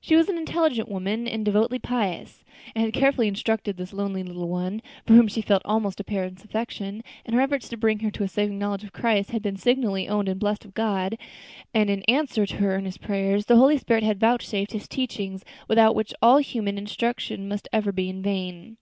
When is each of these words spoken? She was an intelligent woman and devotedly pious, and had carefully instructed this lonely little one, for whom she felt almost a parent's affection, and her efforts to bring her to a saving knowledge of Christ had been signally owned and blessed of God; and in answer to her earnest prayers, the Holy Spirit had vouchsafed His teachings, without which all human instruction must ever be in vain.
She 0.00 0.14
was 0.14 0.28
an 0.28 0.38
intelligent 0.38 0.88
woman 0.88 1.26
and 1.26 1.44
devotedly 1.44 1.80
pious, 1.80 2.44
and 2.76 2.84
had 2.84 2.92
carefully 2.94 3.26
instructed 3.26 3.76
this 3.76 3.92
lonely 3.92 4.22
little 4.22 4.48
one, 4.48 4.80
for 5.04 5.14
whom 5.14 5.26
she 5.26 5.42
felt 5.42 5.62
almost 5.64 5.98
a 5.98 6.04
parent's 6.04 6.44
affection, 6.44 7.02
and 7.26 7.34
her 7.34 7.40
efforts 7.42 7.68
to 7.70 7.76
bring 7.76 7.98
her 7.98 8.10
to 8.12 8.22
a 8.22 8.28
saving 8.28 8.56
knowledge 8.56 8.84
of 8.84 8.92
Christ 8.92 9.32
had 9.32 9.42
been 9.42 9.56
signally 9.56 10.06
owned 10.08 10.28
and 10.28 10.38
blessed 10.38 10.64
of 10.64 10.74
God; 10.74 11.18
and 11.74 11.90
in 11.90 12.04
answer 12.04 12.46
to 12.46 12.56
her 12.58 12.72
earnest 12.76 13.00
prayers, 13.00 13.46
the 13.46 13.56
Holy 13.56 13.76
Spirit 13.76 14.04
had 14.04 14.20
vouchsafed 14.20 14.70
His 14.70 14.86
teachings, 14.86 15.44
without 15.66 15.96
which 15.96 16.14
all 16.22 16.38
human 16.38 16.78
instruction 16.78 17.48
must 17.48 17.66
ever 17.72 17.90
be 17.90 18.08
in 18.08 18.22
vain. 18.22 18.76